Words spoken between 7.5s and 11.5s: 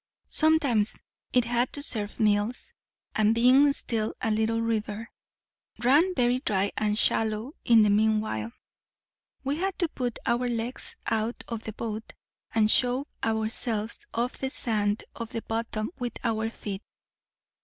in the meanwhile. We had to put our legs out